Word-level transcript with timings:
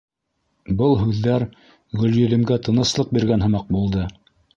Был 0.77 0.95
һүҙҙәр 1.01 1.43
Гөлйөҙөмгә 2.03 2.57
тыныслыҡ 2.69 3.13
биргән 3.19 3.45
һымаҡ 3.47 3.69
булды. 3.77 4.07